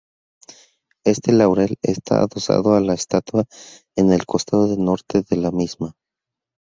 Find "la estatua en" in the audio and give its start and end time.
2.81-4.11